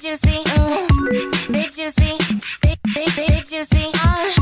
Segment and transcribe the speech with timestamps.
[0.00, 1.52] juicy, mm.
[1.52, 2.16] big juicy,
[2.62, 4.32] big big big juicy, uh.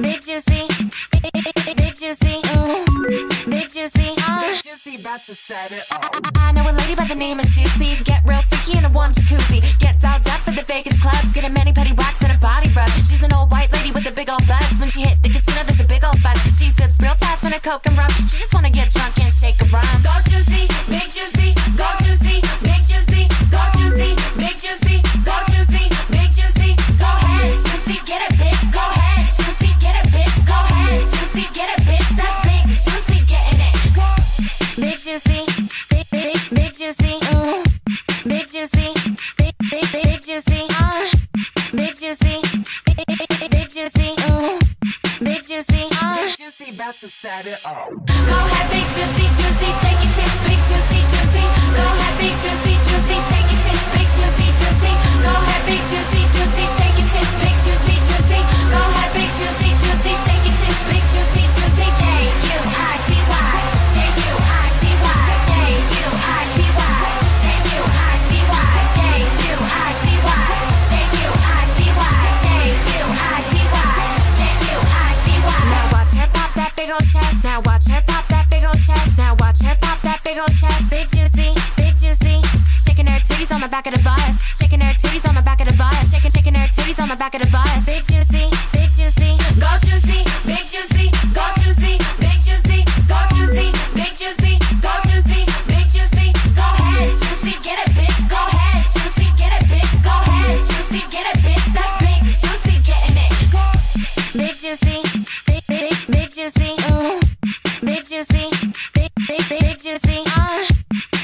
[0.00, 0.68] big juicy,
[1.10, 3.50] big big big juicy, mm.
[3.50, 4.62] big juicy, uh.
[4.62, 6.10] Juicy about to set it off.
[6.36, 7.96] I know a lady by the name of Juicy.
[8.04, 9.60] Get real freaky in a warm jacuzzi.
[9.80, 11.32] Get dolled up for the Vegas clubs.
[11.32, 12.90] Get a mani petty wax and a body rub.
[13.08, 14.78] She's an old white lady with a big old buzz.
[14.78, 16.38] When she hit the casino, there's a big old fuzz.
[16.58, 18.10] She sips real fast on a coke and rum.
[18.30, 19.66] She just wanna get drunk and shake a.
[19.66, 19.78] Go
[20.30, 20.71] Juicy, big Juicy,
[36.82, 38.28] Juicy, mm.
[38.28, 41.08] big Juicy, big big big Juicy, uh.
[41.76, 42.42] big Juicy,
[42.84, 44.58] big big big Juicy, mm.
[45.22, 46.34] big Juicy, uh.
[46.36, 47.88] Juicy about to set it off.
[47.88, 48.91] Go ahead, big
[77.02, 77.44] old chest.
[77.44, 79.18] Now watch her pop that big old chest.
[79.18, 80.90] Now watch her pop that big old chest.
[80.90, 82.38] Big juicy, big juicy.
[82.74, 84.38] Shaking her titties on the back of the bus.
[84.58, 86.10] Shaking her titties on the back of the bus.
[86.10, 87.84] Shaking, shaking her titties on the back of the bus.
[87.86, 89.34] Big juicy, big juicy.
[89.58, 91.10] Go juicy, big juicy.
[91.34, 92.78] Go juicy, big juicy.
[93.10, 93.66] Go juicy,
[93.98, 94.54] big juicy.
[94.78, 96.26] Go juicy, big juicy.
[96.54, 98.18] Go ahead, juicy, get it, bitch.
[98.30, 99.94] Go ahead, juicy, get it, bitch.
[100.06, 101.66] Go ahead, juicy, get it, bitch.
[101.74, 103.32] That's big juicy getting it.
[104.32, 107.20] Big juicy, big big big juicy, mm.
[107.84, 108.46] big juicy,
[108.94, 110.64] big big big juicy, uh.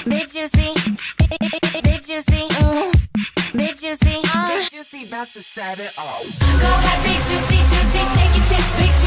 [0.08, 0.74] big juicy,
[1.18, 2.90] big big big juicy, mm.
[3.56, 4.68] big juicy, uh.
[4.68, 6.26] Juicy about to set it off.
[6.40, 8.97] Go ahead, big juicy, juicy, shake it, tits, big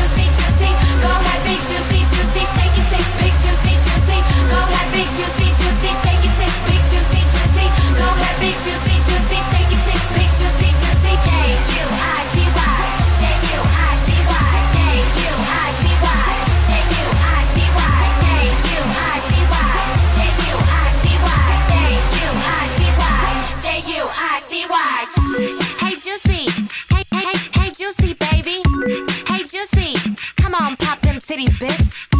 [31.31, 32.11] titties, bitch.